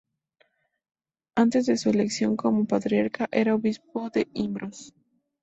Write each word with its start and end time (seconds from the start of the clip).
Antes 1.35 1.67
de 1.67 1.77
su 1.77 1.91
elección 1.91 2.35
como 2.35 2.65
Patriarca, 2.65 3.27
era 3.31 3.53
obispo 3.53 4.09
de 4.09 4.27
Imbros. 4.33 4.95